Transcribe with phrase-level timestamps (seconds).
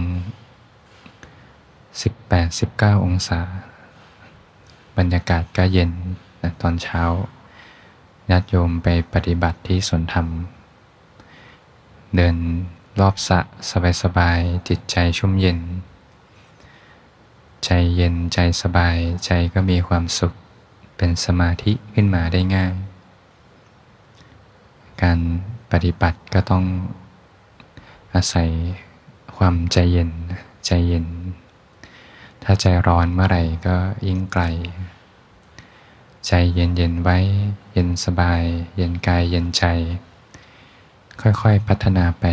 [2.30, 3.40] 18-19 องศา
[4.96, 5.90] บรรยากาศก็เย็น
[6.42, 7.02] นะตอนเช้า
[8.30, 10.26] ญาติโยมไปปฏิบัติที่สวนธรรม
[12.14, 12.36] เดิน
[13.00, 13.40] รอบสะ
[14.02, 15.58] สบายๆจิตใจชุ่มเย็น
[17.64, 20.34] ใจเย็นใจสบายใจก็มีความสุข
[21.02, 22.72] เป็นสมาธิขึ้นมาได้ง่าย
[25.02, 25.18] การ
[25.72, 26.64] ปฏิบัติก็ต้อง
[28.14, 28.50] อาศัย
[29.36, 30.10] ความใจเย็น
[30.66, 31.06] ใจเย็น
[32.42, 33.76] ถ้าใจร้อนเมื่อไหร่ก็
[34.06, 34.44] ยิ่งไกล
[36.26, 37.18] ใจเย็นเย็นไว้
[37.72, 38.42] เย็นสบาย
[38.76, 39.64] เย็นกายเย็นใจ
[41.20, 42.24] ค่อยๆพัฒนาไป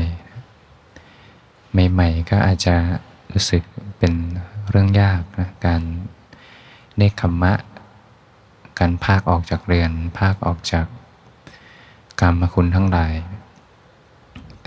[1.92, 2.76] ใหม่ๆก็อาจจะ
[3.32, 3.64] รู้สึก
[3.98, 4.14] เป็น
[4.70, 5.82] เรื่องยากนะการ
[6.98, 7.54] เนคขมมะ
[8.80, 10.86] การภาคออกจากเรือน ภาคออกจาก
[12.22, 13.14] กรรมคุณทั้งหลาย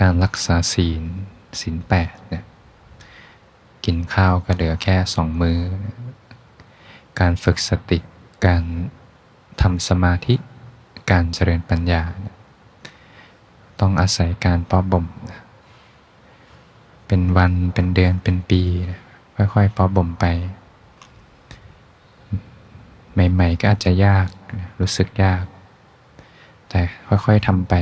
[0.00, 1.03] การรักษาศีล
[1.61, 2.44] ศีลแปดเนี่ย
[3.84, 5.59] กินข้าวก็เหลือแค่สองมือ
[7.20, 7.99] การฝึกสติ
[8.47, 8.62] การ
[9.60, 10.34] ทำสมาธิ
[11.10, 12.03] การเจริญปัญญา
[13.81, 15.06] ต้องอาศัยการป้อบ่ม
[17.06, 18.62] เป็นวัน เป็นเดือน เป็นปี
[19.37, 20.25] ค่อยๆป้อบ่มไป
[23.12, 24.28] ใหม่ ๆ ก็อาจจะยาก
[24.81, 25.44] รู้สึกยาก
[26.69, 27.75] แต่ค่อยๆทำไป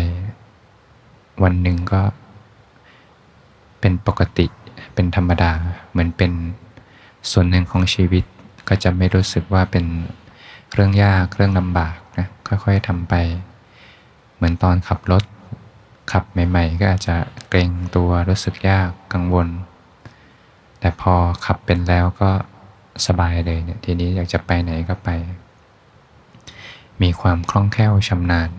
[1.43, 2.03] วันหนึ่งก็
[3.81, 4.47] เป็นปกติ
[4.95, 5.53] เป็นธรรมดา
[5.91, 6.33] เหมือนเป็น
[7.31, 8.25] ส่วนหนึ่งของชีวิต
[8.69, 9.85] ก็จะไม่รู้สึกว่าเป็น
[10.73, 13.15] เรื่องยากเรื่องลำบากนะค่อยๆทำไป
[14.37, 15.25] เหมือนตอนขับรถ
[16.13, 17.17] ขับใหม่ ๆ ก็อาจจะ
[17.49, 19.49] เกรงตัวรู้สึกยากกังวล
[20.81, 21.15] แต่พอ
[21.47, 22.31] ขับเป็นแล้วก็
[23.07, 25.11] สบายเลยเนี่ยทีนี้อยากจะไปไหนก็ไป
[27.03, 28.51] มีความคล่องแคล่วชำนาญ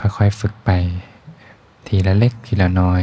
[0.00, 0.70] ค่อยๆฝึกไป
[1.86, 3.02] ทีละเล็กทีละน้อย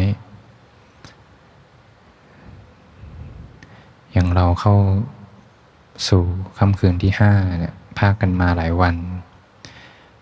[4.11, 4.75] อย่างเราเข้า
[6.09, 6.23] สู่
[6.57, 8.95] ค่ำคืนที่ห้าเนี่ยพากันมาหลายวัน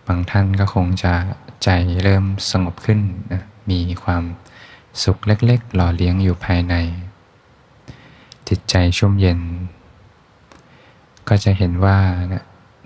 [0.08, 1.14] บางท่านก็คงจะ
[1.64, 1.70] ใจ
[2.04, 3.00] เริ่มสงบขึ้น
[3.32, 4.24] นะมีความ
[5.04, 6.76] สุขเล็กๆ หล่อเลี้ยงอยู่ภายใน
[8.50, 9.40] จิตใจชุ่มเย็น
[11.28, 11.98] ก็จะเห็นว่า
[12.34, 12.44] นะ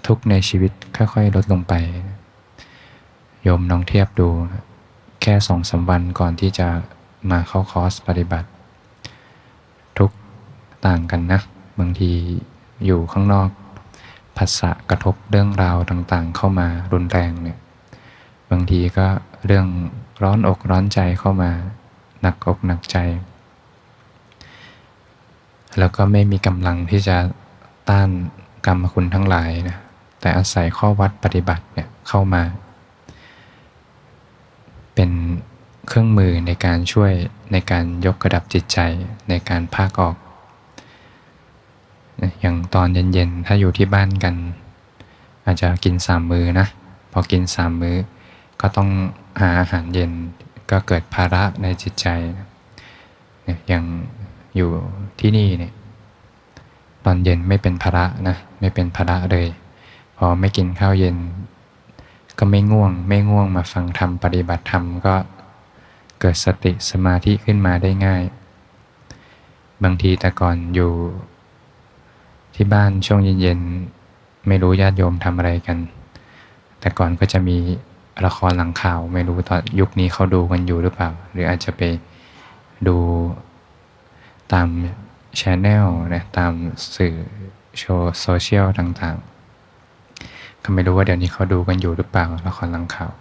[0.08, 1.74] ทุกในชีวิตค่อยๆลดลงไป
[3.44, 4.30] โยมน้องเทียบดู
[5.22, 6.68] แค่สองสาวันก่อนที่จะ
[7.32, 8.50] มาเข้าคอร์สปฏิบัติ
[9.98, 10.12] ทุก
[10.86, 11.40] ต่างกันนะ
[11.80, 12.12] บางที
[12.86, 13.50] อยู่ข้างนอก
[14.38, 17.58] ภาษะกระทบเรื่องราวต่างๆ เข้ามารุนแรงเนี่ย
[18.52, 19.08] บางทีก็
[19.46, 19.68] เรื่อง
[20.24, 21.52] ร้อนอกร้อนใจเข้ามา
[22.22, 22.98] หนักอกหนักใจ
[25.80, 27.18] แล้วก็ไม่มีกำลังที่จะ
[27.90, 28.10] ต้าน
[28.66, 29.78] กรรมคุณทั้งหลายนะ
[30.22, 32.44] แต่อาศัยข้อวัดปฏิบัติเนี่ยเข้ามา
[34.96, 35.12] เป็น
[35.88, 37.12] เครื่องมือในการช่วย
[37.52, 38.80] ในการยกกระดับจิตใจ
[39.30, 40.16] ในการภาคออก
[42.42, 44.36] อย่างตอนเย็นๆ ถ้าอยู่ที่บ้านกัน
[45.46, 46.68] อาจจะกินสามมือนะ
[47.12, 47.98] พอกินสามมือ
[48.62, 48.90] ก็ต้อง
[49.42, 50.12] หาอาหารเย็น
[50.72, 52.08] ก็เกิดภาระในจิตใจ
[53.68, 53.84] อย่าง
[54.58, 54.72] อยู่
[55.20, 55.74] ที่นี่เนี่ย
[57.06, 59.48] ตอนเย็นไม่เป็นภาระนะไม่เป็นภาระเลย
[60.18, 61.16] พอไม่กินข้าวเย็น
[62.40, 65.16] ก็ไม่ง่วง ไม่ง่วงมาฟังธรรมปฏิบัติธรรมก็
[66.20, 68.24] เกิดสติสมาธิขึ้นมาได้ง่าย
[69.84, 70.92] บางทีแต่ก่อนอยู่
[72.56, 75.78] ที่บ้านช่วงเย็นๆไม่รู้ญาติโยมทำอะไรกัน
[76.80, 77.58] แต่ก่อนก็จะมี
[78.26, 81.82] ละครหลังข่าว ไม่รู้ตอนยุคนี้เขาดูกันอยู่หรือเปล่า หรืออาจจะไป
[82.88, 82.98] ดู
[84.54, 84.68] ตาม
[85.40, 86.52] ชแนลนะตาม
[86.96, 87.16] สื่อ
[87.78, 93.12] โชว์โซเชียลต่างๆ ก็ไม่รู้ว่าเดี๋ยวนี้เขาดูกันอยู่หรือเปล่าละครลังข่าว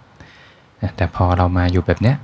[0.96, 2.16] แต่พอเรามาอยู่แบบเนี้ย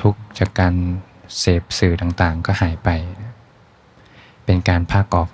[0.00, 0.74] ทุกจากการ
[1.38, 2.88] เสพสื่อต่างๆ ก็หายไป
[4.44, 5.28] เป็นการภาคออก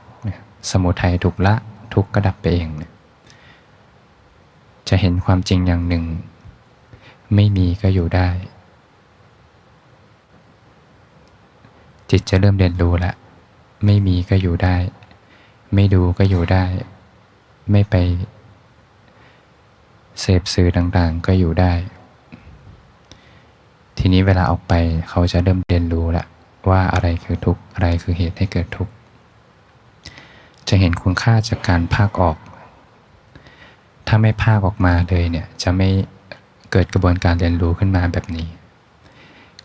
[0.70, 1.54] สมุทัยถูกละ
[1.94, 2.68] ทุกก็ดับไปเอง
[4.88, 6.04] จะเห็นความจริงอย่างหนึ่ง
[7.34, 8.28] ไม่มีก็อยู่ได้
[12.10, 13.12] จิตจะเริ่มเรียนรู้ละ
[13.84, 14.76] ไม่มีก็อยู่ได้
[15.74, 16.64] ไม่ดูก็อยู่ได้
[17.70, 17.94] ไม่ไป
[20.20, 21.72] เสพสื่อต่างๆก็อยู่ได้
[23.98, 24.72] ทีนี้เวลาออกไป
[25.08, 26.24] เขาจะเริ่มเรียนรู้ละ
[26.70, 28.92] ว่าอะไรคือทุกข์อะไรคือเหตุให้เกิดทุกข์
[30.68, 32.36] จะเห็นคุณค่าจากการภาคออก
[34.06, 35.88] ถ้าไม่ภาคออกมาเลยเนี่ยจะไม่
[36.72, 38.48] เกิดกระบวนการเรียนรู้ขึ้นมาแบบนี้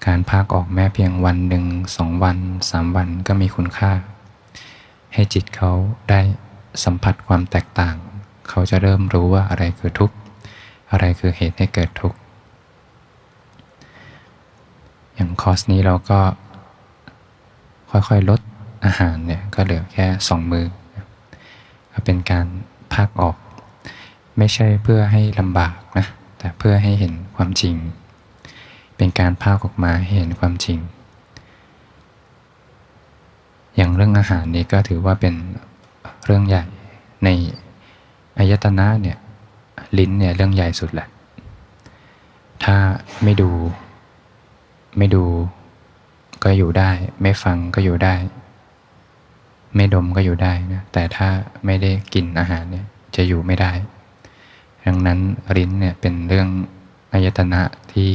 [0.06, 1.66] การภาคออกแม้เพียงวันหนึ่ง
[1.98, 2.38] สองวัน
[2.69, 3.92] สามวันก็มีคุณค่า
[5.13, 5.72] ให้จิตเขา
[6.10, 6.22] ได้
[6.84, 7.96] สัมผัสความแตกต่าง
[8.50, 10.16] เขาจะเริ่มรู้ว่าอะไรคือทุกข์
[10.92, 12.18] อะไรคือเหตุให้เกิดทุกข์
[15.13, 16.19] อย่างคอร์สนี้เราก็
[17.92, 18.42] ค่อยๆลด
[18.86, 20.66] อาหารเนี่ยก็เหลือแค่สองมือ
[21.92, 22.46] ก็เป็นการ
[22.94, 23.36] ภาคออก
[24.38, 26.06] ไม่ใช่เพื่อให้ลำบากนะ
[26.38, 27.75] แต่เพื่อให้เห็นความจริง
[29.00, 30.80] เป็นการภาคออกมาให้เห็นความจริง
[33.75, 35.34] อย่างเรื่องอาหารนี้ก็ถือว่าเป็น
[36.25, 36.63] เรื่องใหญ่
[37.24, 37.30] ใน
[38.38, 39.18] อายตนะเนี่ย
[39.98, 41.07] ลิ้นเนี่ยเรื่องใหญ่สุดแหละ
[42.63, 42.75] ถ้า
[43.24, 43.51] ไม่ดู
[44.98, 45.24] ไม่ดู
[46.44, 46.92] ก็อยู่ได้
[47.22, 48.13] ไม่ฟังก็อยู่ได้
[49.75, 51.28] ไม่ดมก็อยู่ได้นะแต่ถ้า
[51.66, 52.86] ไม่ได้กินอาหารเนี่ย
[53.16, 53.72] จะอยู่ไม่ได้
[54.86, 55.19] ดังนั้น
[55.57, 56.48] ลิ้นเนี่ยเป็นเรื่อง
[57.13, 57.62] อายตนะ
[57.92, 58.10] ที่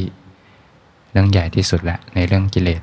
[1.15, 2.81] รื่องใหญ่ที่สุดแหละในเรื่องกิเลส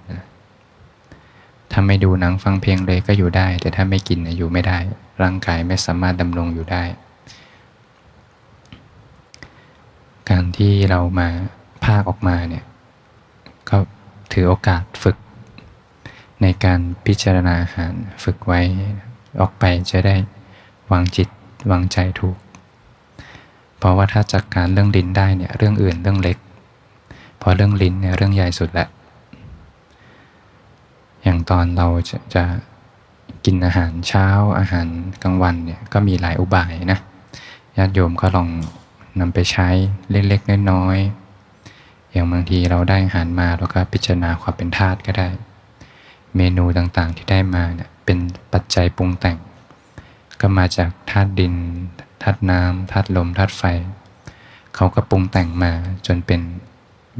[1.73, 4.79] ถ้าไม่ดูหนังฟังเพลงเลยก็อยู่ได้ แต่ถ้าไม่กินอยู่ไม่ได้
[5.23, 6.83] ร่างกายไม่สามารถดำรงอยู่ได้
[10.31, 11.29] การที่เรามา
[11.85, 12.65] ภาคออกมาเนี่ย
[13.69, 13.77] ก็
[14.33, 15.17] ถือโอกาสฝึก
[16.43, 17.93] ในการพิจารณาอาหาร
[18.25, 18.61] ฝึกไว้
[19.41, 20.17] ออกไปจะได้
[20.93, 21.29] วางจิต
[21.71, 22.37] วางใจถูก
[23.79, 26.37] เพราะว่าถ้าจัดกการเรื่องลิ้นได้เนี่ยเรื่องอื่นเรื่องเล็ก
[27.43, 28.89] พอเรื่องลิ้นเนี่ยเรื่องใหญ่สุดแหละ
[31.23, 32.45] อย่างตอนเราจะจะ
[33.45, 34.27] กินอาหารเช้า
[34.59, 34.87] อาหาร
[35.23, 36.99] กลางวันเนี่ยก็มีหลายอุบายนะ
[37.77, 38.49] ญาติโยมก็ลอง
[39.21, 39.69] นำไปใช้
[40.11, 45.29] เล็กๆน้อยๆอย่างบางทีเราได้อาหารมาเราก็พิจารณาความเป็นธาตุก็ได้
[46.37, 48.19] เมนูต่างๆที่ได้มาเนี่ยเป็น
[48.53, 49.39] ปัจจัยปรุงแต่ง
[50.41, 51.55] ก็มาจากธาตุดิน
[52.23, 53.63] ธาตุน้ำธาตุลมธาตุไฟ
[54.75, 55.73] เขาก็ปรุงแต่งมา
[56.07, 56.41] จนเป็น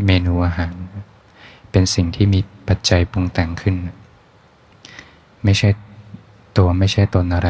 [0.07, 0.75] เมนูอาหาร
[1.71, 3.75] เป็นสิ่งที่มีปัจจัยปรุงแต่งขึ้น
[5.45, 5.69] ไม่ใช่
[6.57, 7.49] ตัวไม่ใช่ตนอะไร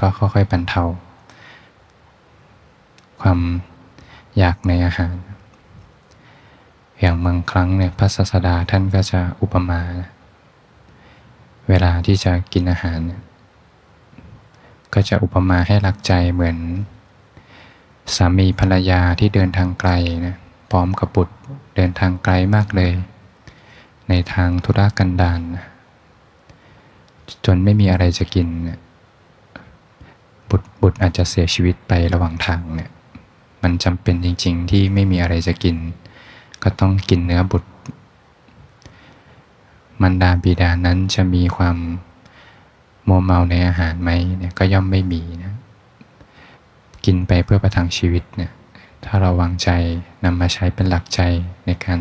[0.00, 0.84] ก็ค่อยๆบรรเทา
[3.20, 3.40] ความ
[4.38, 5.14] อยากในอาหาร
[7.00, 9.80] อย่างบางครั้งเนี่ยพระศาสดาท่านก็จะอุปมา
[11.68, 12.98] เวลาที่จะกินอาหาร
[14.94, 16.56] ก็จะอุปมาให้หลักใจเหมือน
[18.16, 19.90] สามีภรรยาที่เดินทางไกล
[20.26, 20.36] นะ
[20.70, 21.34] พร้อมกับบุตร
[21.76, 22.92] เดินทางไกลมากเลย
[24.08, 25.40] ในทางธุรกันดาร
[27.46, 28.48] จนไม่มีอะไรจะกิน
[30.50, 32.90] บุตรบุตรอาจจะเสียชีวิตไประหว่างทางเนี่ย
[33.62, 35.76] มันจำเป็นจริง ๆ ที่ไม่มีอะไรจะกิน
[36.62, 37.70] ก็ต้องกินเนื้อบุตร
[40.02, 41.76] มันดาบิดานั้นจะมีความ
[43.04, 45.54] โมเมาในอาหารไหมเนี่ยก็ย่อมไม่มีนะ
[47.04, 48.50] กินไปเพื่อประทังชีวิตเนี่ย
[49.04, 49.68] ถ้าเราวางใจ
[50.24, 51.20] นำมาใช้เป็นหลักใจ
[51.66, 52.00] ในการ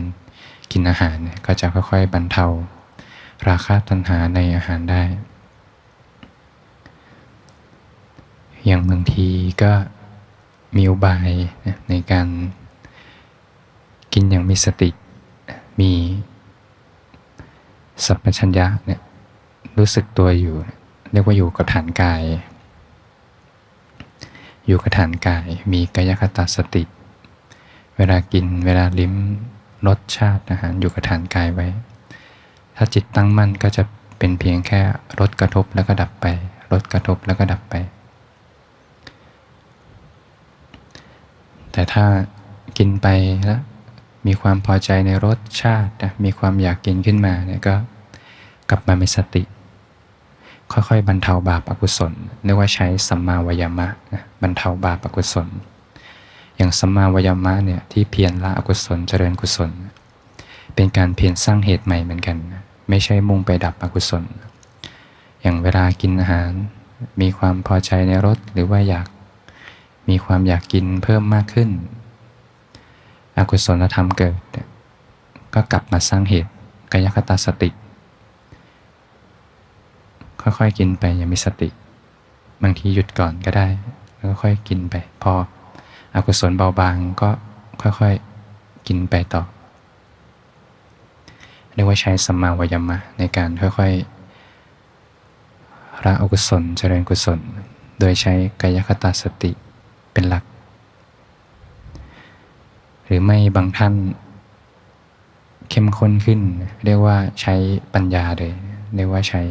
[0.71, 2.45] กินอาหารก็จะค่อยๆ บรรเทา
[3.49, 5.03] ราคาตัณหาในอาหารได้
[8.65, 9.27] อย่างบางที
[9.63, 9.73] ก็
[10.75, 11.29] มีอุบาย
[11.89, 12.27] ในการ
[14.13, 14.89] กินอย่างมีสติ
[15.79, 15.91] มี
[18.05, 19.01] สัพพัญญะเนี่ย
[19.77, 20.55] รู้สึกตัวอยู่
[21.11, 22.23] เรียกว่าอยู่กับฐานกาย
[24.67, 26.83] อยู่กับฐานกายมีกายคตาสติ
[27.97, 29.13] เวลากินเวลาลิ้ม
[29.87, 31.67] รสชาติอาหารอยู่กับฐานกายไว้
[32.75, 33.83] ถ้าจิตตั้งมั่นก็จะ
[34.19, 34.81] เป็นเพียงแค่
[35.19, 36.25] รสกระทบแล้วก็ดับไป
[36.71, 37.75] รสกระทบแล้วก็ดับไป
[41.71, 42.05] แต่ถ้า
[42.77, 43.07] กินไป
[43.45, 43.61] แล้ว
[44.27, 47.75] มีความพอใจในรสชาตินะมีความอยากกินขึ้นมาเนี่ยก็
[48.69, 49.43] กลับมามีสติ
[50.71, 55.47] ค่อยๆ บรรเทาบาปอกุศลเรียกว่าใช้สัมมาวายามะนะบรรเทาบาปอกุศล
[56.57, 59.71] อย่างสัมมาวายามะเนี่ยที่เพียรละอกุศลเจริญกุศล
[60.75, 62.37] เป็นการเพียรสร้างเหตุใหม่เหมือนกัน
[62.89, 64.23] ไม่ใช่มุ่งไปดับอกุศล
[65.41, 66.51] อย่างเวลากินอาหาร
[67.21, 69.07] มีความพอใจในรสหรือว่าอยาก
[70.09, 71.69] มีความอยากกินเพิ่มมากขึ้น
[73.37, 74.39] อกุศลธรรมเกิด
[75.53, 76.51] ก็กลับมาสร้างเหตุ
[76.91, 77.69] กายคตาสติ
[80.57, 81.69] ค่อยๆกินไปอย่างมีสติ
[82.63, 83.67] บางทีหยุดก่อนก็ได้
[84.15, 85.33] แล้วก็ค่อยกินไป พอ
[86.15, 87.29] อกุศลเบาบางก็
[87.81, 89.43] ค่อยๆกินไปต่อ
[91.73, 94.15] เรียกว่าใช้สัมมาวายามะในการค่อยๆ
[96.05, 97.39] ละอกุศลเจริญกุศล
[97.99, 99.51] โดยใช้กายคตาสติ
[100.11, 100.43] เป็นหลัก
[103.05, 103.93] หรือไม่บางท่าน
[105.69, 106.39] เข้มข้นขึ้น
[106.83, 107.55] เรียกว่าใช้
[107.93, 108.53] ปัญญาเลย
[108.95, 109.41] เรียกว่าใช้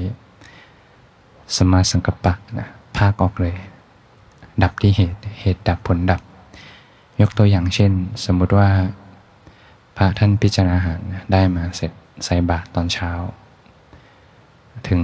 [1.56, 3.54] สมาสังกปะนะภาคออกเลย
[4.62, 6.20] ดับที่เหตุเหตุดับผลดับ
[7.20, 7.92] ยกตัวอย่างเช่น
[8.24, 8.68] สมมุติว่า
[9.96, 11.00] พระท่านพิจารณาอาหาร
[11.32, 11.92] ได้มาเสร็จ
[12.24, 13.10] ใส่บาตรตอนเช้า
[14.88, 15.00] ถึง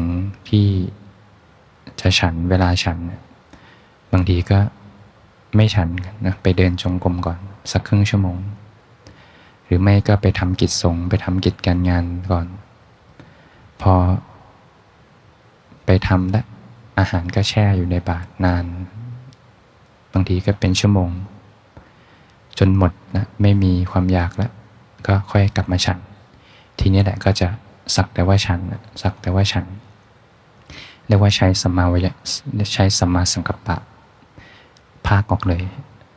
[0.49, 0.67] ที่
[2.01, 2.99] จะฉันเวลาฉัน
[4.13, 4.59] บางทีก็
[5.57, 5.89] ไม่ฉัน
[6.25, 7.39] นะไปเดินจงกรมก่อน
[7.73, 8.39] สักครึ่งชั่วโมง
[9.65, 12.47] หรือไม่ก็ไปทำกิจสงไปทำกิจการงานก่อน
[13.83, 13.95] พอ
[15.93, 16.47] ไปทำแล้ว
[16.99, 18.65] อาหารก็แช่อยู่ในบาตรนาน
[20.13, 21.11] บางทีก็เป็นชั่วโมง
[22.59, 24.53] จนหมดนะไม่มีความอยากแล้ว
[25.07, 25.99] ก็ค่อยกลับมาฉัน
[26.79, 27.49] ทีนี้แหละก็จะ
[27.95, 28.59] สักแต่ว่าฉัน
[29.03, 29.65] สักแต่ว่าฉัน
[31.07, 32.15] เรียกว่าใช้สมาวิย
[32.75, 33.77] ใช้สมาสังกัปปะ
[35.07, 35.63] ภาคออกเลย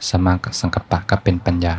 [0.10, 1.76] สมาสังกัปปะก็เป็นปัญญา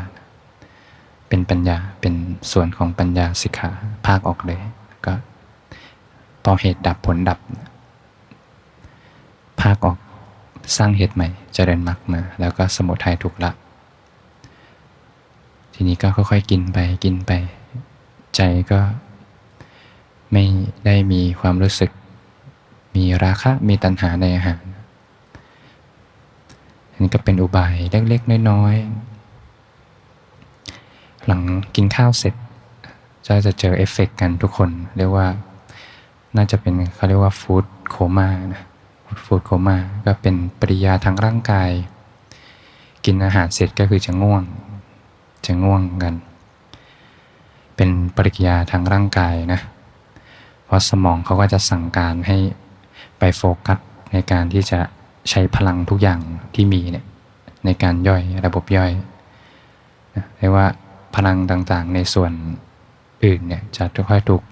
[1.28, 2.14] เป็นปัญญาเป็น
[2.52, 3.70] ส่วนของปัญญาสิกขา
[4.06, 4.60] ภาคออกเลย
[5.06, 5.14] ก็
[6.44, 7.40] พอเหตุดับผลดับ
[9.64, 9.98] ภาคออก
[10.76, 13.50] สร้างเหตุใหม่เจริญมรรคมา แล้วก็สมุทัยถูกละ
[15.74, 17.32] ทีนี้ก็ค่อยๆกินไปกินไป
[18.36, 18.40] ใจ
[18.70, 18.80] ก็
[20.32, 20.44] ไม่
[20.86, 21.90] ได้มีความรู้สึก
[22.96, 24.62] มีราคะมีตัณหาในอาหาร
[26.90, 31.40] อันนี้ก็เป็นอุบายเล็กๆน้อยๆหลัง
[31.74, 32.34] กินข้าวเสร็จ
[33.26, 35.26] จะจะเจอเอฟเฟกกันทุกคน เรียกว่า
[36.36, 38.64] น่าจะเป็นเขาเรียกว่าฟู้ดโคม่านะ
[39.24, 41.70] ฟูดโคม่าก็เป็นปริยาทางร่างกาย
[43.04, 44.42] กินอาหารเสร็จก็คือจะง่วง
[45.46, 46.14] จะง่วงกัน
[47.76, 49.60] เป็นปริยาทางร่างกายนะ
[50.64, 52.36] เพราะสมองเขาก็จะสั่งการให้
[53.18, 53.78] ไปโฟกัส
[54.12, 54.78] ในการที่จะ
[55.30, 56.20] ใช้พลังทุกอย่าง
[56.54, 57.04] ที่มีเนี่ย
[57.64, 58.90] ในการย่อยระบบย่อย
[60.38, 60.66] เรียกว่า
[61.14, 62.32] พลังต่างๆ ในส่วน
[63.24, 64.42] อื่นเนี่ยจะค่อยๆถูก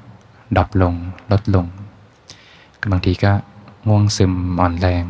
[0.56, 0.94] ดรอปลง
[1.32, 1.66] ลดลง
[2.90, 3.32] บางทีก็
[3.88, 5.04] ง่วงซึมอ่อนแรง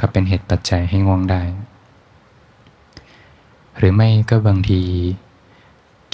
[0.00, 1.42] ก็เป็นเหตุปัจจัยให้ง่วงได้
[3.78, 4.80] หรือไม่ก็บางที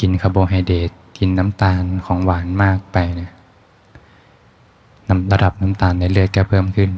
[0.01, 3.33] กินคาร์โบไฮเดรตกินน้ำตาลของหวานมากไปเนี่ย
[5.33, 6.91] ระดับน้ำตาลในเลือดก็เพิ่มขึ้น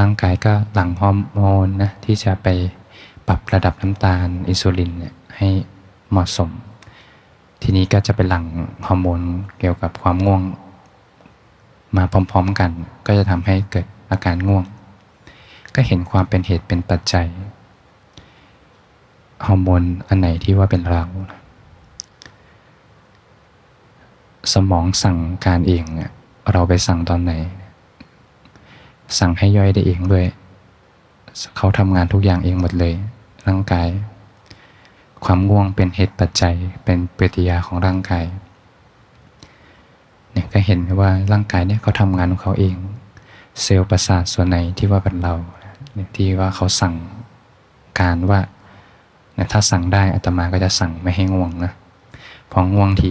[0.00, 2.48] ร่างกายก็หลั่งฮอร์โมนนะที่จะไป
[3.26, 5.48] ปรับระดับน้ำตาลอินซูลินเนี่ยให้
[6.10, 6.50] เหมาะสม
[7.62, 8.44] ทีนี้ก็จะไปหลั่ง
[8.86, 9.20] ฮอร์โมน
[9.58, 10.42] เกี่ยวกับความง่วง
[11.96, 12.70] มาพร้อม ๆ กัน
[13.06, 14.64] ก็จะทำให้เกิดอาการง่วง
[15.74, 17.26] ก็เห็นความเป็นเหตุเป็นปัจจัย
[19.46, 21.02] ฮอร์โมนอันไหนที่ว่าเป็นเรา
[24.52, 25.84] สมองสั่งการเอง
[26.52, 27.32] เราไปสั่งตอนไหน
[29.18, 30.24] สั่งให้ย่อยได้เองด้วย
[31.56, 32.94] เขาทำงานทุกอย่างเองหมดเลย
[33.46, 33.88] ร่างกาย
[35.24, 38.24] ความง่วงเป็นเหตุปัจจัยเป็นปฏิยาของร่างกาย
[40.36, 42.76] เนี่ยก็เห็นว่าร่างกายเนี่ยเขาทำงานของเขาเอง
[43.62, 45.34] เซลล์ประสาทส่วนไหนที่ว่าเป็นเรา
[46.16, 46.94] ที่ว่าเขาสั่ง
[48.00, 48.40] การว่า
[49.52, 51.72] ถ้าสั่งได้อัตมาก็จะสั่งไม่ให้ง่วงนะ
[52.52, 53.04] พอง่วงท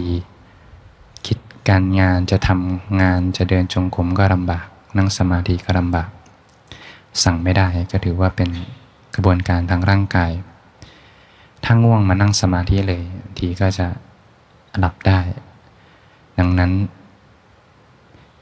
[1.26, 4.66] คิดการงานจะทำงานจะเดินจงกรมก็ลำบาก
[4.96, 6.08] นั่งสมาธิก็ลำบาก
[7.24, 8.48] สั่งไม่ได้ก็ถือว่าเป็น
[9.14, 10.30] กระบวนการทางร่างกาย
[11.64, 13.02] ถ้าง่วงมานั่งสมาธิเลย
[13.38, 13.86] ทีก็จะ
[14.78, 15.18] หลับได้
[16.38, 16.72] ดังนั้น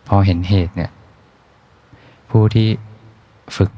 [0.08, 0.90] พอเห็นเหตุเนี่ย
[2.30, 2.68] ผู้ที่
[3.56, 3.70] ฝึก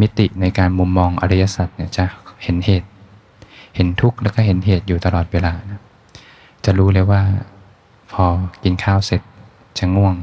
[0.00, 2.04] มิติในการมุมมองอริยสัจเนี่ยจะ
[2.42, 2.88] เห็นเหตุ
[3.76, 5.82] เห็นทุกข์แล้วก็เห็นเหตุอยู่ตลอดเวลานะ
[6.64, 7.22] จะรู้เลยว่า
[8.12, 8.24] พอ
[8.62, 9.22] กินข้าวเสร็จ
[9.78, 10.14] จะง่วง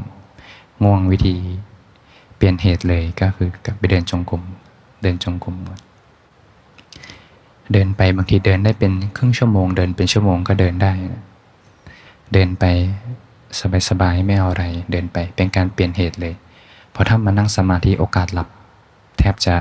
[0.84, 1.36] ง่วงวิธี
[2.36, 4.42] เปลี่ยนเหตุเลยก็คือกลับไปเดินจงกรม
[5.02, 5.80] เดินจงกรมก่อน
[7.72, 10.92] เดินไปบางทีเดินได้เป็นครึ่งชั่วโมง เดินเป็นชั่วโมงก็เดินได้
[12.34, 12.66] เดินไป
[13.90, 16.34] สบายๆไม่เอาอะไรเดินไป เป็นการเปลี่ยนเหตุเลย
[16.94, 18.48] พอถ้ามานั่งสมาธิโอกาสหลับ
[19.20, 19.56] แทบจะ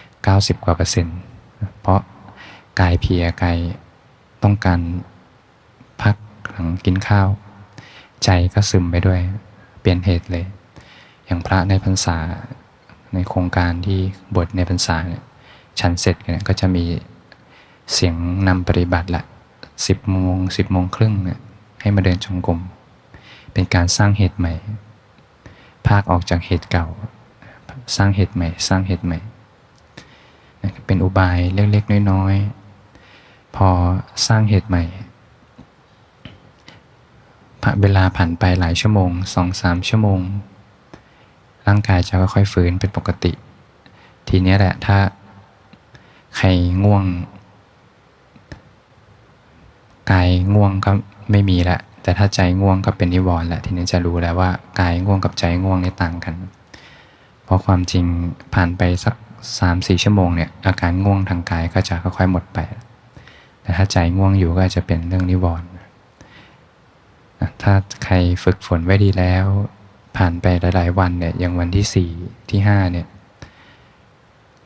[0.00, 1.18] 90 กว่าเปอร์เซ็นต์
[1.80, 2.00] เพราะ
[2.80, 3.58] กายเพียกาย
[4.42, 4.80] ต้องการ
[6.02, 6.16] พัก
[6.50, 7.28] หลังกินข้าว
[8.24, 9.20] ใจก็ซึมไปด้วย
[9.80, 10.44] เปลี่ยนเหตุเลย
[11.24, 12.16] อย่างพระในพรรษา
[13.14, 14.00] ในโครงการที่
[14.36, 15.22] บทในพรรษาเนี่ย
[15.78, 16.84] ชันเสร็จเนี่ยก็จะมี
[17.92, 18.14] เสียง
[18.48, 19.22] นำปฏิบัติละ
[19.86, 21.38] สิบโมงสิบโมงครึ่งเนี่ย
[21.80, 22.60] ให้มาเดินจงกรม
[23.58, 24.54] เป็นการสร้างเหตุใหม่
[25.88, 26.86] ภาคออกจากเหตุเก่า
[27.96, 29.18] สร้างเหตุใหม่ สร้างเหตุใหม่
[30.86, 33.68] เป็นอุบายเล็กๆน้อยๆ พอ
[34.26, 34.84] สร้างเหตุใหม่
[37.82, 40.20] เวลาผ่านไปหลายชั่วโมงสองสามชั่วโมง
[41.66, 43.32] ร่างกายจะค่อยๆฟื้นเป็นปกติ
[44.28, 44.98] ทีนี้แหละถ้า
[46.36, 46.48] ใคร
[46.84, 47.04] ง่วง
[50.10, 50.90] กายง่วงก็
[51.30, 56.34] ไม่มีละ แต่ถ้าใจง่วงก็เป็นนิวรณ์แหละทีนี้จะรู้แล้วว่ากายง่วงกับใจง่วงนี่ต่างกัน
[57.44, 58.04] เพราะความจริง
[58.54, 59.14] ผ่านไปสัก
[59.58, 62.58] สามสี่ชั่วโมงเนี่ยอาการง่วงทางกายก็จะค่อยๆหมดไป
[63.62, 65.68] แต่ถ้าใจง่วงอยู่ก็จะเป็นเรื่องนิวรณ์
[67.62, 69.44] ถ้าใครฝึกฝนไว้ดีแล้ว
[70.16, 72.10] ผ่านไปหลายๆวันเนี่ยอย่างวันที่สี่
[72.50, 73.06] ที่ห้าเนี่ย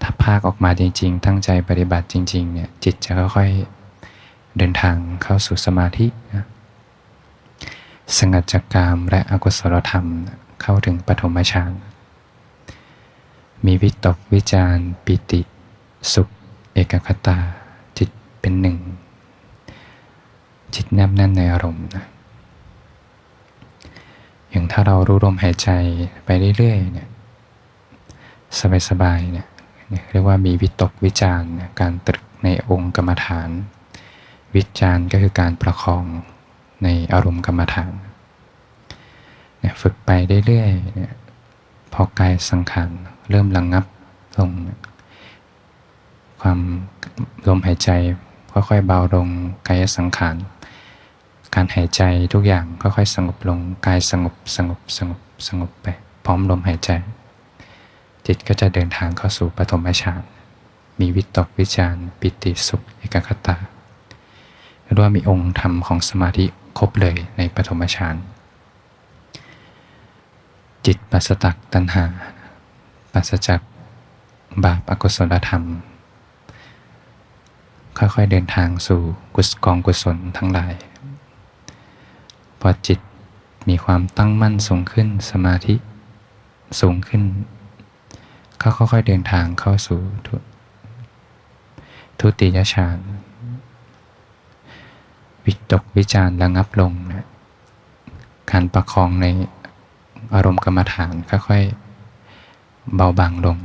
[0.02, 6.47] ถ้าภาคออกมาจริง ๆ ตั้งใจปฏิบัติจริงๆเนี่ยจิตจะค่อยๆเดินทางเข้าสู่สมาธินะ
[8.18, 10.06] สงัดจากกามและอกุศลธรรม
[10.60, 11.72] เข้าถึงปฐมฌาน
[13.64, 15.40] มีวิตกวิจารปิติ
[16.12, 16.28] สุข
[16.74, 17.38] เอกคตา
[17.98, 18.78] จิตเป็นหนึ่ง
[20.74, 22.04] จิตแนบแน่นในอารมณ์นะ
[24.50, 25.68] อย่างถ้าเรารู้ลมหายใจ
[26.24, 27.08] ไปเรื่อยๆเนี่ย
[28.88, 29.46] สบายๆเนี่ย
[30.10, 31.42] เรียกว่ามีวิตกวิจาร
[31.80, 33.50] การตรึกในองค์กรรมฐาน
[34.54, 36.04] วิจารก็คือการประคอง
[36.82, 37.92] ในอารมณ์กรรมฐาน
[39.58, 40.10] เนี่ยฝึกไป
[40.46, 41.14] เรื่อยๆเนี่ย
[41.92, 42.90] พอกายสังขาร
[43.30, 43.84] เริ่มระงงับ
[44.38, 44.50] ลง
[46.40, 46.58] ความ
[47.49, 47.90] ลมหายใจ
[48.52, 49.28] ค่อยๆเบาลง
[49.68, 50.37] กายสังขาร
[51.54, 55.87] การหายใจทุกอย่างค่อยๆสงบลงกายสงบสงบสงบสงบไป
[56.25, 56.90] พร้อมลมหายใจ
[58.26, 60.22] จิตก็จะเดินทางเข้าสู่ปฐมฌาน
[61.00, 63.56] มีวิตกวิจารปิติสุขเอกคตา
[64.82, 66.47] เรียกว่ามีองค์ธรรมของสมาธิ
[66.78, 68.17] ครบเลยในปฐมฌาน
[70.87, 72.04] จิตปัสจักตัณหา
[73.13, 73.61] ปัสจัก
[74.65, 75.65] บาปอกุศลธรรม
[77.99, 79.00] ค่อยๆเดินทางสู่
[79.35, 80.75] กุศกองกุศลทั้งหลาย
[82.61, 82.99] พอจิต
[83.69, 85.75] มีความตั้งมั่นสูงขึ้นสมาธิ
[86.80, 87.23] สูงขึ้น
[88.59, 90.00] เขาค่อยๆเดินทางเข้าสู่
[92.21, 92.99] ทุติยฌาน
[95.50, 97.26] วิตกวิจารระงับลงนะ
[98.50, 99.26] การประคองใน
[100.34, 103.58] อารมณ์กรรมฐานค่อยๆเบาบางลง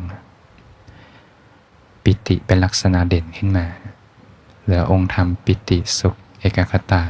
[2.04, 3.66] ปิติเป็นลักษณะเด่นขึ้นมา
[4.62, 7.04] เหลือองค์ธรรมปิติสุขเอกคตา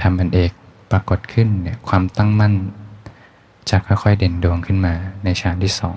[0.00, 0.52] ธรรมอันเอก
[0.90, 2.54] ปรากฏขึ้นเนี่ยความตั้งมั่น
[3.70, 5.96] จะค่อยๆเด่นดวงขึ้นมาในฌานที่สอง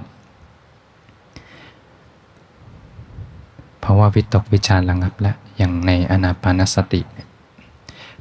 [3.79, 7.01] เพราะว่าวิตกวิจารระงับแล้วอย่างในอนาปานสติ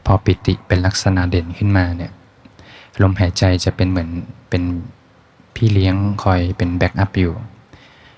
[0.06, 2.12] พอปิติเป็นลักษณะเด่นขึ้นมาเนี่ย
[3.02, 4.10] ลมหายใจจะเป็นเหมือน
[4.50, 4.62] เป็น
[5.54, 7.34] พี่เลี้ยงคอยเป็นแบ็กอัพอยู่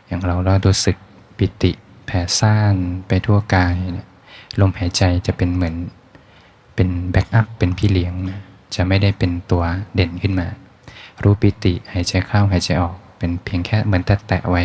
[0.06, 0.96] อย่างเราเรารู้สึก
[1.38, 1.70] ปิติ
[2.06, 2.76] แผ่ซ่าน
[3.08, 4.08] ไปทั่วกายเนี่ย
[4.60, 5.76] ลมหายใจจะเป็นเหมือน
[6.74, 8.14] เป็นแบ็กอัพเป็นพี่เลี้ยง
[8.74, 9.62] จะไม่ได้เป็นตัว
[9.94, 10.48] เด่นขึ้นมา
[11.22, 14.62] รู้ปิติหายใจเข้าหายใจออก เป็นเพียงแค่เหมือนแตะไว้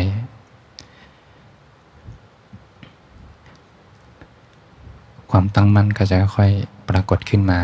[5.30, 6.50] ความตั้งมั่นก็จะค่อย
[6.90, 7.60] ปรากฏขึ้นมา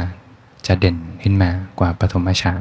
[0.66, 2.60] จะเด่นขึ้นมากว่าปฐมฌาน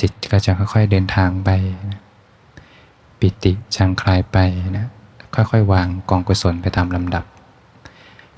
[0.00, 1.50] จิตก็จะค่อยๆเดินทางไป
[3.18, 4.38] ปิติจางคลายไป
[4.78, 4.86] นะ
[5.34, 7.24] ค่อยๆวางกองกุศลไปตามลำดับ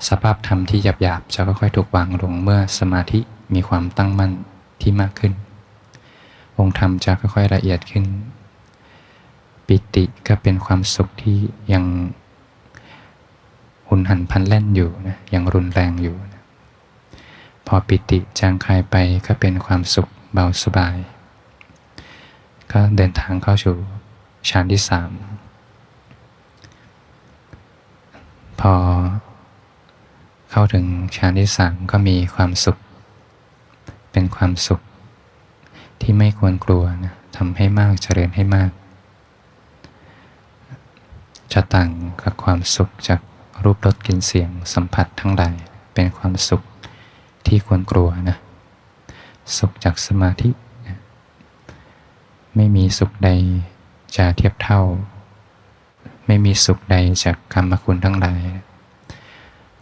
[0.07, 3.19] สภาพธรรมที่หยาบๆจะค่อยๆถูกวางลงเมื่อสมาธิ
[3.53, 4.31] มีความตั้งมั่น
[4.81, 5.33] ที่มากขึ้น
[6.57, 8.05] องค์ธรรมจะค่อยๆละเอียดขึ้น
[9.67, 11.37] ปิติก็เป็นความสุขที่
[11.73, 11.83] ยัง
[13.87, 16.36] หุนหันพันแล่นอยู่นะยังรุนแรงอยู่นะ
[17.67, 20.95] พอปิติจางคายไปก็เป็นความสุขเบาสบาย
[22.71, 23.75] ก็เดินทางเข้าสู่
[24.49, 25.11] ฌานที่สาม
[28.59, 28.73] พอ
[30.51, 32.77] เข้าถึงฌานที่สามก็มีความสุข
[34.11, 34.81] เป็นความสุข
[36.01, 38.71] ที่ไม่ควรกลัวนะทำให้มากเจริญให้มาก
[41.53, 41.89] จะต่าง
[42.21, 43.19] กับความสุขจาก
[43.63, 45.55] รูปรสกลิ่นเสียงสัมผัสทั้งหลาย
[45.93, 46.63] เป็นความสุข
[47.47, 48.37] ที่ควรกลัวนะ
[49.57, 50.49] สุขจากสมาธิ
[52.55, 53.29] ไม่มีสุขใด
[54.17, 54.81] จะเทียบเท่า
[56.25, 58.41] ไม่มีสุขใดจากกรรมคุณทั้งหลาย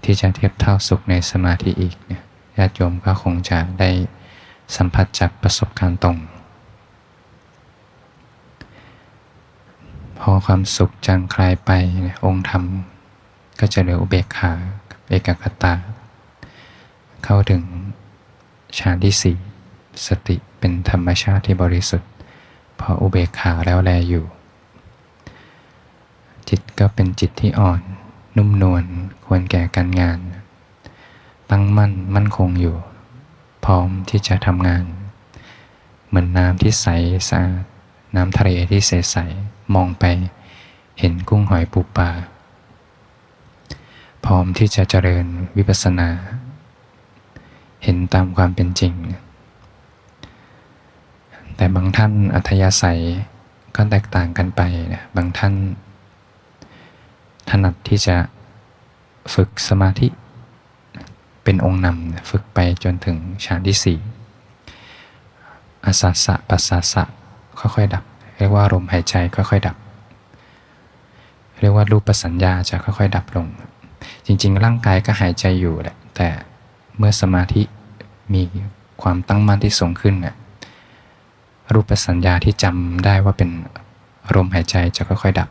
[0.03, 2.23] ที่จะเทียบเท่าสุขในสมาธิอีกเนี่ย
[2.57, 3.89] ญาติโยมก็คงจะได้
[4.75, 6.17] สัมผัสจากประสบการณ์ตรง
[10.19, 11.71] พอความสุขจางคลายไป
[12.25, 12.63] องค์ธรรม
[13.59, 14.51] ก็จะเหลืออุเบกขา
[15.09, 15.73] เอกคตา
[17.25, 17.63] เข้าถึง
[18.77, 19.37] ฌานที่สี่
[20.07, 22.11] สติเป็นธรรมชาติที่บริสุทธิ์
[22.79, 24.25] พออุเบกขาแล้วแลอยู่
[26.49, 27.81] จิตก็เป็นจิตที่อ่อน
[28.37, 28.83] นุ่มนวล
[29.25, 30.19] ควรแก่การงาน
[31.51, 32.77] ตั้งมั่นมั่นคงอยู่
[33.65, 34.83] พร้อมที่จะทำงาน
[36.07, 36.87] เหมือนน้ำที่ใส
[37.29, 37.63] สะอาด
[38.15, 40.05] น้ำทะเลที่ใสๆมองไป
[40.99, 42.09] เห็นกุ้งหอยปูปลา
[44.25, 45.25] พร้อมที่จะเจริญ
[45.57, 46.09] วิปัสสนา
[47.85, 48.93] เห็นตามความเป็นจริง
[51.55, 53.01] แต่บางท่านอัธยาศัย
[53.75, 54.61] ก็แตกต่างกันไป
[54.93, 55.53] นะบางท่าน
[57.49, 58.15] ถนัดที่จะ
[59.33, 60.07] ฝึกสมาธิ
[61.43, 63.99] เป็นองค์นำฝึกไปจนถึงฌานที่สี่
[65.85, 67.03] อาสาสะปัสสาสะ
[67.59, 68.03] ค่อยๆดับ
[68.37, 69.77] เรียกว่าลมหายใจค่อยๆดับ
[71.59, 73.47] เรียกว่ารูปสัญญาจะค่อยๆ ดับลง
[74.25, 76.27] จริง ๆ ร่างกายก็หายใจอยู่แหละแต่
[76.97, 77.61] เมื่อสมาธิ
[78.33, 78.41] มี
[79.01, 80.35] ความตั้งมั่นที่สูงขึ้นน่ะ
[81.73, 83.49] รูปสัญญาที่จำได้ว่าเป็น
[84.35, 85.49] ลมหายใจจะค่อยๆ ดับ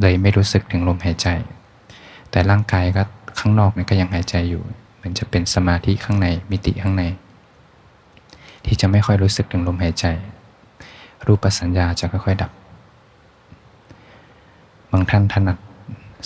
[0.00, 1.28] เลยไม่รู้สึกถึงลมหายใจ
[2.30, 3.02] แต่ร่างกายก็
[3.38, 4.62] ข้างนอกเนี่ยก็ยังหายใจอยู่
[5.02, 7.04] มันจะเป็นสมาธิข้างในมิติข้างใน
[8.64, 10.06] ที่จะไม่ค่อยรู้สึกถึงลมหายใจ
[11.26, 12.50] รูปสัญญาจะค่อยๆ ดับ
[14.90, 15.58] บางท่านถนัด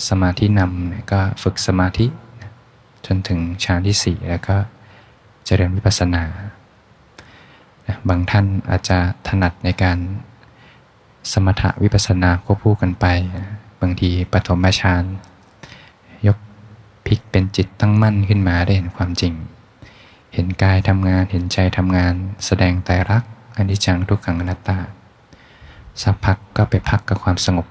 [0.09, 2.05] สมาธินำก็ฝึกสมาธิ
[3.05, 4.55] จนถึงฌานที่สี่แล้วก็
[5.45, 6.23] เจริญวิปัสสนา
[8.09, 9.97] บางท่านอาจจะถนัดในการ
[11.31, 13.05] สมถะวิปัสสนาควบคู่กันไป
[13.81, 15.03] บางทีปฐมฌาน
[16.27, 16.37] ยก
[17.05, 19.33] พลิกเป็นจิตตั้งมั่นขึ้นมาได้เห็นความจริง
[20.33, 22.13] เห็นกายทำงานเห็นใจทำงาน
[22.45, 23.23] แสดงไตรัก
[23.57, 24.77] อนิจจังทุกขังอนัตตา
[26.01, 27.67] สักพักก็ไปพักกับความสงบ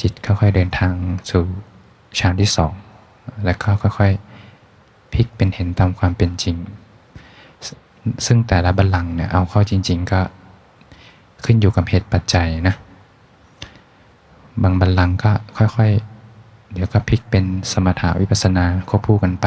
[0.00, 0.92] จิตค่อยๆเดินทาง
[1.30, 1.44] สู่
[2.18, 2.72] ฌานที่สอง
[3.44, 4.33] แล้วก็ค่อยๆ
[5.14, 6.56] พลิกเป็นเห็นตามความเป็นจริง
[8.26, 10.20] ซึ่งแต่ละบัลลังก์เนี่ยเอาเข้าจริง ๆ ก็
[11.44, 12.74] ขึ้นอยู่กับเหตุปัจจัยนะ
[14.62, 19.46] บางบัลลังก์ก็ค่อยๆ เดี๋ยวก็พลิกเป็นสมถาวิปัสนาควบคู่กันไป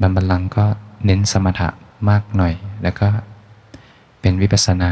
[0.00, 0.64] บางบัลลังก์ก็
[1.04, 1.68] เน้นสมถะ
[2.08, 3.08] มากหน่อย แล้วก็
[4.20, 4.90] เป็นวิปัสนา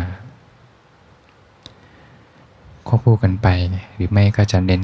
[2.89, 3.49] ควบคู่กันไป
[3.95, 4.83] หรือไม่ก็จะเน้น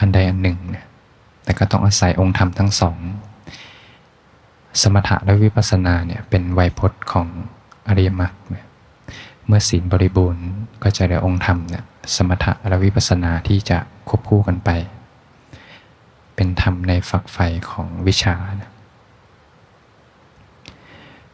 [0.00, 0.58] อันใดอันหนึ่ง
[1.44, 2.96] แต่ก็ต้องอาศัยองค์ธรรมทั้งสอง
[4.80, 7.26] สมถะและวิปัสสนาเนี่ยเป็นไวยพจน์ของ
[7.88, 8.32] อริยมรรค
[9.46, 10.44] เมื่อศีลบริบูรณ์
[10.82, 11.84] ก็จะได้องค์ธรรมเนี่ย
[12.16, 14.70] สมถะและวิปัสสนาที่จะควบคู่กันไป
[16.34, 18.70] เป็นธรรมในฝักใฝ่ของวิชานะ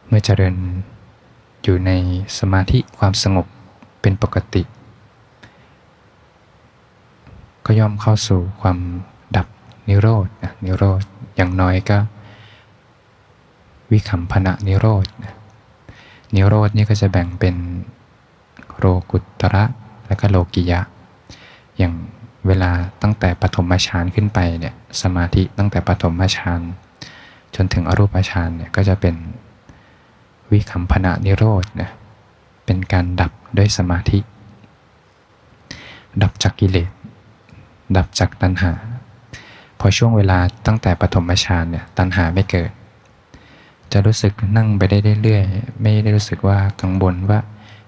[0.07, 0.55] เมื่อเจริญ
[1.63, 1.91] อยู่ใน
[2.37, 3.45] สมาธิความสงบ
[4.01, 4.63] เป็นปกติ
[7.65, 8.77] ก็ย่อมเข้าสู่ความ
[9.37, 9.47] ดับ
[9.87, 11.01] นิโรธนะนิโรธ
[11.35, 11.97] อย่างน้อยก็
[13.91, 15.07] วิคัมพนะนิโรธ
[16.35, 17.55] นิโรธนี่ก็จะแบ่งเป็น
[18.77, 19.63] โรกุตระ
[20.07, 20.81] และก็โลกิยะ
[21.77, 21.93] อย่าง
[22.47, 22.71] เวลา
[23.01, 26.61] ตั้งแต่ปฐมฌานขึ้นไปเนี่ยสมาธิตั้งแต่ปฐมฌาน
[27.55, 29.15] จนถึงอรูปฌานเนี่ยก็จะเป็น
[30.51, 31.89] วิคัมพนะนิโรธนะ
[32.65, 34.19] เป็นการดับด้วยสมาธิ
[36.23, 36.89] ดับจากกิเลส
[37.97, 38.71] ดับจากตัณหา
[39.79, 42.69] พอช่วงเวลาตั้งแต่ปฐมฌานเนี่ยตัณหาไม่เกิด
[43.93, 47.39] จะรู้สึกนั่งไปได้เรื่อยๆ ไม่ได้รู้สึกว่ากังวลว่า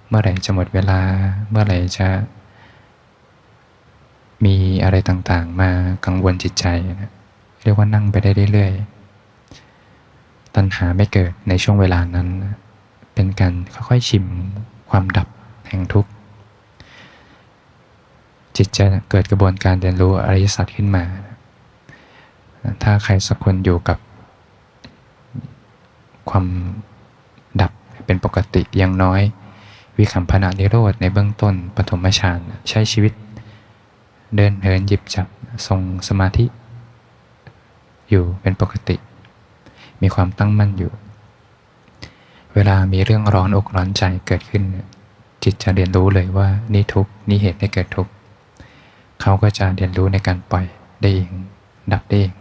[0.07, 0.99] เมื่อไหร่จะหมดเวลา
[1.49, 2.07] เมื่อไหร่จะ
[4.45, 5.69] มีอะไรต่างๆ มา
[6.05, 6.65] กังวลจิตใจ
[7.01, 7.11] นะ
[7.63, 12.27] เรียกว่านั่งไปได้เรื่อยๆ ตัณหาไม่เกิดในช่วงเวลานั้น
[13.13, 13.53] เป็นการ
[13.87, 14.25] ค่อยๆชิม
[14.89, 15.27] ความดับ
[15.67, 16.11] แห่งทุกข์
[18.55, 21.03] จิตจะเกิดกระบวนการเรียนรู้อริยสัจขึ้นมา
[22.83, 23.97] ถ้าใครสักคนอยู่กับ
[26.31, 26.45] ความ
[27.61, 27.71] ดับ
[28.05, 29.21] เป็นปกติอย่างน้อย
[29.97, 32.39] วิคัมพนานิโรธในเบื้องต้นปฐมฌาน
[32.69, 33.13] ใช้ชีวิต
[34.35, 35.27] เดินเหินหยิบจับ
[35.67, 36.45] ทรงสมาธิ
[38.09, 38.95] อยู่เป็นปกติ
[40.01, 40.91] มีความตั้งมั่นอยู่
[42.53, 44.63] เวลามีเรื่องร้อนอกร้อนใจเกิดขึ้น
[45.43, 48.07] จิตจะเรียนรู้เลยว่านี่ทุกนี่เหตุให้เกิดทุก
[49.21, 50.65] เขาก็จะเรียนรู้ในการปล่อย
[51.01, 51.29] ได้เอง
[51.93, 52.33] ดับได้เอง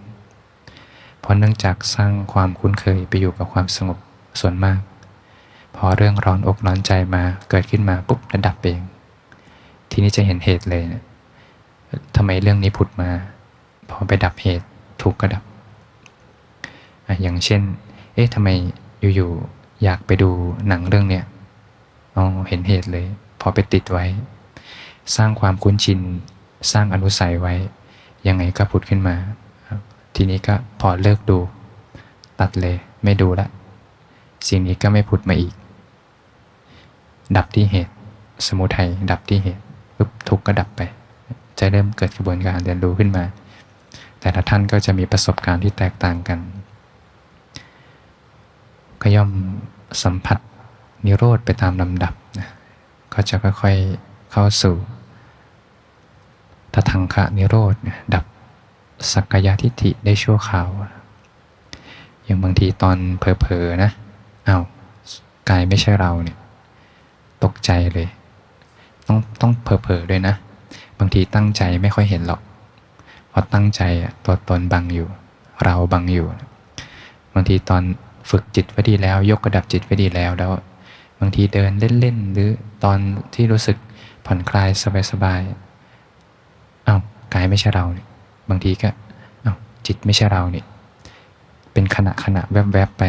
[1.20, 3.98] เพราะเนื่องจากสร้างความคุ้นเคยไปอยู่กับความสงบ
[4.40, 4.80] ส่วนมาก
[5.76, 8.80] พอเรื่องร้อนอกร้อนใจมาเกิดขึ้นมาปุ๊บแล้วดับเอง
[9.90, 11.02] ทีนี้จะเห็นเหตุเลยนะ
[12.16, 13.10] ทำไมเรื่องนี้ผุดมา
[13.90, 14.66] พอไปดับเหตุ
[15.02, 15.42] ทุกก็ดับ
[17.22, 17.62] อย่างเช่น
[18.14, 18.48] เอ๊ะทำไม
[19.16, 20.30] อยู่ๆอยากไปดู
[20.68, 21.24] หนังเรื่องเนี้ย
[22.16, 23.06] อ๋อเห็นเหตุเลย
[23.40, 24.06] พอไปติดไว้
[25.16, 26.00] สร้างความคุ้นชิน
[26.72, 27.54] สร้างอนุสัยไว้
[28.26, 29.16] ยังไงก็ผุดขึ้นมา
[30.14, 31.38] ทีนี้ก็พอเลิกดู
[32.40, 33.46] ตัดเลยไม่ดูละ
[34.48, 35.54] สิ่งนี้ก็ไม่ผุดมาอีก
[37.36, 37.94] ดับที่เหตุ
[38.46, 39.62] สมุทัยดับที่เหตุ
[39.96, 40.80] ปุ๊บทุกข์ก็ดับไป
[41.58, 43.24] จะเริ่มเกิดกระบวนการเรียนรู้ขึ้นมา
[44.20, 46.38] แต่ละท่านก็จะมีประสบการณ์ที่แตกต่างกัน
[49.02, 49.30] ก็ย่อม
[50.02, 50.38] สัมผัส
[51.04, 52.48] นิโรธไปตามลำดับนะ
[53.12, 54.74] ก็จะค่อยๆเข้าสู่
[56.74, 57.74] ทัทังคะนิโรธ
[58.14, 58.24] ดับ
[59.12, 60.68] สักกายทิฏฐิได้ชั่วคราว
[62.24, 63.90] อย่างบางทีตอนเผลอๆนะ
[64.48, 64.62] อา้าว
[65.50, 66.38] กายไม่ใช่เราเนี่ย
[67.44, 68.08] ตกใจเลย
[69.06, 70.34] ต้องต้องเผลอๆด้วยนะ
[70.98, 72.40] บางทีตั้งใจไม่ค่อยเห็นหรอก
[73.28, 73.82] เพราะตั้งใจ
[74.24, 75.08] ตัวตนบังอยู่
[75.64, 76.26] เราบังอยู่
[77.34, 77.82] บางทีตอน
[78.30, 80.50] ฝึกจิตไว้ดีแล้ว ยกระดับจิตไว้ดีแล้วแล้ว
[81.20, 82.50] บางทีเดินเล่นๆหรือ
[82.84, 82.98] ตอน
[83.34, 83.76] ที่รู้สึก
[84.26, 84.68] ผ่อนคลาย
[85.10, 87.00] สบายๆอา้าว
[87.34, 88.08] กายไม่ใช่เราเนี่ย
[88.50, 88.90] บางทีก็
[89.86, 90.66] จิตไม่ใช่เราเนี่ย
[91.72, 93.04] เป็นขณะขณะแวบๆไป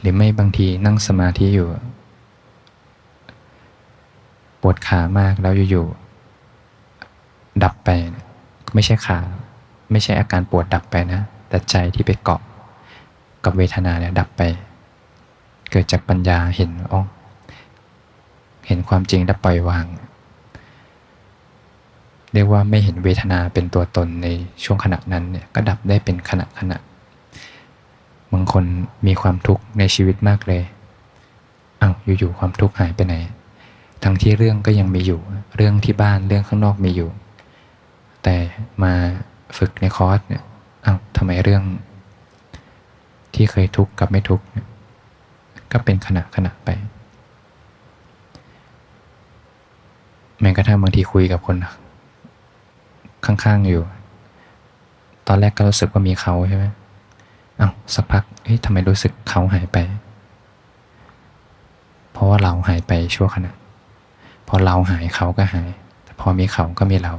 [0.00, 1.68] หรือไม่บางทีนั่งสมาธิอยู่
[4.60, 7.88] ปวดขามากแล้วอยู่ๆดับไป
[8.74, 9.18] ไม่ใช่ขา
[9.90, 12.40] ไม่ใช่อาการปวดดับไปนะ แต่ใจที่ไปเกาะ
[13.44, 14.42] กับเวทนาเนี่ยดับไป
[15.70, 17.02] เกิดจากปัญญาเห็นอ๋อ
[18.66, 19.84] เห็นความจริงและปล่อยวาง
[22.32, 24.28] เรียกว่าไม่เห็นเวทนาเป็นตัวตนใน
[24.64, 26.78] ช่วงขณะนั้นเนี่ยก็ดับได้เป็นขณะขณะ
[28.32, 28.64] บางคน
[29.06, 30.62] มีความทุกข์ในชีวิตมากเลย
[31.80, 33.14] อา้าวอยู่ๆความทุกข์หายไปไหน
[34.02, 35.20] ทั้งที่เรื่องก็ยังมีอยู่
[35.56, 37.10] เรื่องที่บ้านเรื่องข้างนอกมีอยู่
[38.22, 38.36] แต่
[38.82, 38.92] มา
[39.58, 40.42] ฝึกในคอร์สเนี่ย
[40.84, 41.62] อา้าวทำไมเรื่อง
[43.34, 44.44] ที่เคยทุกข์กับไม่ทุกข์
[45.72, 46.68] ก็เป็นขณะขณะไป
[50.40, 51.56] แม้กระทั่งบางทีคุยกับคน
[53.26, 53.82] ข้างๆอยู่
[55.26, 56.66] ตอนแรกก็รู้สึกว่ามีเขาใช่ไหม
[57.58, 59.78] เอา้าสักพักเฮ้ยทำไมรู้สึกเขาหายไป
[62.12, 63.52] เพราะว่าเราหายไปชั่วขณะ
[64.48, 65.70] พอเราหายเขาก็หาย
[66.04, 67.14] แต่พอมีเขาก็มีเรา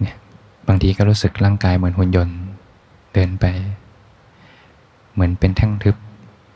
[0.00, 0.16] เนี่ย
[0.68, 2.38] บางทีก็รู้สึกร่างกายเหมือนหุ่นยนต์
[3.14, 3.44] เดินไป
[5.12, 5.96] เหมือนเป็นแท่งทึบ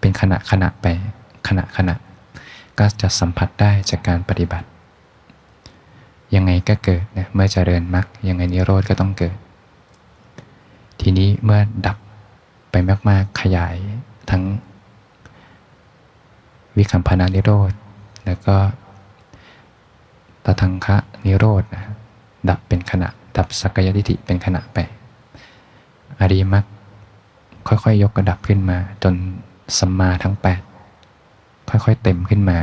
[0.01, 0.87] เป็นขณะขณะไป
[1.48, 1.94] ขณะขณะ
[2.79, 4.66] ก็จะสัมผัสได้จากการปฏิบัติ
[6.35, 9.37] ยังไงก็เกิดนะเมื่อเจริญมรรคยังไงนิโรธก็ต้องเกิด
[11.01, 11.97] ทีนี้เมื่อดับ
[12.71, 12.75] ไป
[13.09, 13.77] มาก ๆ ขยาย
[14.31, 14.42] ทั้ง
[16.77, 17.73] วิคัมพนานิโรธ
[18.27, 18.57] แล้วก็
[20.45, 21.85] ตทังคะนิโรธนะ
[22.49, 24.79] ดับเป็นขณะ ดับสักยทิฏฐิเป็นขณะไป
[26.21, 26.64] อริมัก
[27.68, 29.14] ค่อย ๆ ยกกระดับขึ้นมา จน
[29.79, 30.35] สัมมาทั้ง
[31.03, 32.59] 8 ค่อย ๆ เต็มขึ้นมา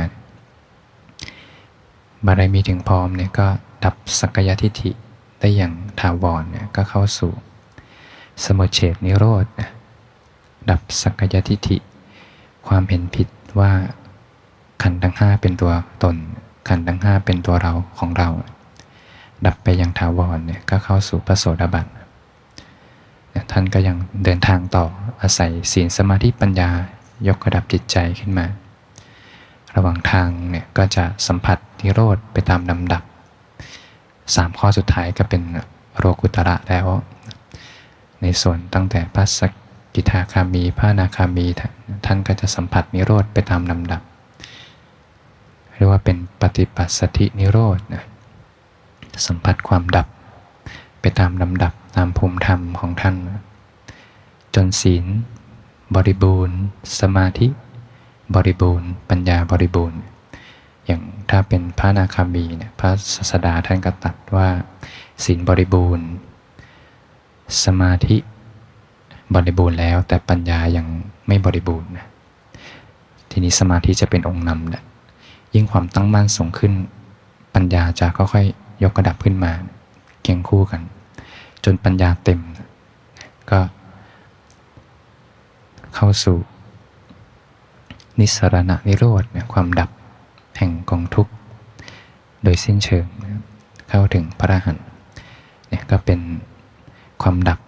[2.26, 3.46] บารมีถึงพร้อมเนี่ยก็
[3.84, 4.90] ดับสักยทิฏฐิ
[5.40, 7.32] ได้อย่างถาวรเนี่ยก็เข้าสู่
[8.44, 9.70] สมุเฉดนิโรธนะ
[10.70, 11.76] ดับสักยทิฏฐิ
[12.68, 13.28] ความเห็นผิด
[13.58, 13.72] ว่า
[14.82, 16.16] ขันธ์ทั้งห้าเป็นตัวตน
[16.68, 18.28] ขันธ์ทั้งห้าเป็นตัวเราของเรา
[19.46, 21.86] ดับไปอย่างถาวรเนี่ยก็เข้าสู่พระโสดาบัน
[23.52, 24.84] ท่านก็ยังเดินทางต่อ
[25.22, 26.70] อาศัยศีลสมาธิปัญญา
[27.28, 28.46] ยกระดับจิตใจขึ้นมา
[29.76, 33.02] ระหว่างทางเนี่ยก็จะสัมผัสนิโรธไปตามลำดับ
[34.34, 35.42] สามข้อสุดท้ายก็เป็น
[35.98, 36.86] โรกุตระแล้ว
[38.22, 39.40] ในส่วนตั้งแต่พระส
[39.94, 41.46] กิทาคามีพระนาคามี
[42.06, 44.02] ท่านก็จะสัมผัสนิโรธไปตามลำดับ
[45.74, 48.04] เรียกว่าเป็นปฏิปัสสธินิโรธนะ
[49.26, 50.06] สัมผัสความดับ
[51.00, 53.14] ไปตามลำดับตามภูมิธรรมของท่าน
[54.54, 55.04] จนศีล
[55.94, 56.58] บริบูรณ์
[57.00, 57.46] สมาธิ
[58.34, 60.00] บริบูรณ์ ปัญญาบริบูรณ์
[60.86, 64.48] อย่างถ้าเป็นพระนาคามีเนี่ยพระศาสดาท่านก็ตัดว่า
[65.24, 66.06] ศีลบริบูรณ์
[67.64, 68.16] สมาธิ
[69.34, 70.86] บริบูรณ์แล้ว แต่ปัญญายัง
[71.26, 72.06] ไม่บริบูรณ์นะ
[73.30, 74.82] ทีนี้สมาธิจะเป็นองค์นำแหละ
[75.54, 76.72] ยิ่งความตั้งมั่นสูงขึ้น
[77.54, 79.52] ปัญญาจะค่อยๆยกระดับขึ้นมา
[80.22, 80.82] เคียงคู่กัน
[81.64, 82.40] จนปัญญาเต็ม
[83.50, 83.60] ก็
[85.94, 86.36] เข้าสู่
[88.20, 89.90] นิสรณะนิโรธความดับ
[90.58, 91.32] แห่งกองทุกข์
[92.42, 93.06] โดยสิ้นเชิง
[93.88, 94.86] เข้าถึงพระอรหันต์
[95.68, 96.20] เนี่ยก็เป็น
[97.22, 97.58] ความดับ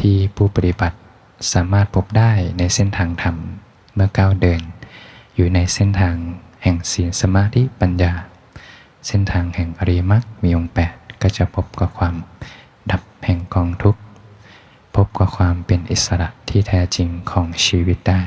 [0.00, 0.96] ที่ผู้ปฏิบัติ
[1.52, 3.36] สามารถพบได้ในเส้นทางธรรม
[3.94, 4.60] เมื่อก้าวเดิน
[5.34, 6.16] อยู่ในเส้นทาง
[6.62, 8.12] แห่งศีลสมาธิปัญญา
[9.06, 12.14] เส้นทางแห่งอริยมรรคมีองค์แปดก็จะพบกับความ
[12.90, 14.00] ดับแห่งกองทุกข์
[14.94, 18.22] พบกับความเป็นอิสระที่แท้จริงของชีวิตได้